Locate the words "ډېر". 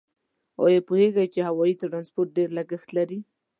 2.37-2.49